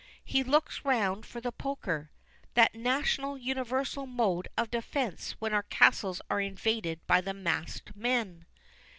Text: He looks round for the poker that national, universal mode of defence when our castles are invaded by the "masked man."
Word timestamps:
He 0.25 0.41
looks 0.43 0.83
round 0.83 1.27
for 1.27 1.41
the 1.41 1.51
poker 1.51 2.09
that 2.55 2.73
national, 2.73 3.37
universal 3.37 4.07
mode 4.07 4.47
of 4.57 4.71
defence 4.71 5.35
when 5.37 5.53
our 5.53 5.61
castles 5.61 6.23
are 6.27 6.41
invaded 6.41 7.05
by 7.05 7.21
the 7.21 7.35
"masked 7.35 7.95
man." 7.95 8.47